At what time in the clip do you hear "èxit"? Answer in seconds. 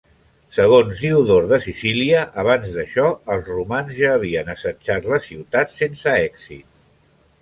6.25-6.67